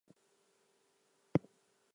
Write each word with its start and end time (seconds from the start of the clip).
But 0.03 0.13
is 0.13 0.17
it 0.17 1.37
really 1.43 1.45
a 1.45 1.47
bear? 1.47 1.51